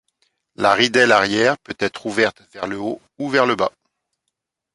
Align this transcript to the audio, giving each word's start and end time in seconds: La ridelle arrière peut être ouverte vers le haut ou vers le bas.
La 0.55 0.73
ridelle 0.73 1.11
arrière 1.11 1.59
peut 1.59 1.75
être 1.77 2.07
ouverte 2.07 2.41
vers 2.53 2.65
le 2.65 2.79
haut 2.79 2.99
ou 3.19 3.29
vers 3.29 3.45
le 3.45 3.55
bas. 3.55 3.71